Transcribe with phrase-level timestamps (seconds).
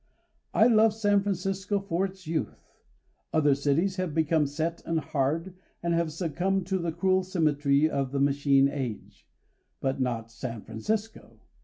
[0.55, 2.73] I love San Francisco for its youth.
[3.31, 8.11] Other cities have become set and hard and have succumbed to the cruel symmetry of
[8.11, 9.27] the machine age,
[9.79, 11.41] but not San Francisco.